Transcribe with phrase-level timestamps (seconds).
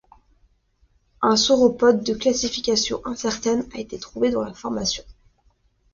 [1.21, 5.03] Un sauropode de classification incertaine a été trouvé dans la formation.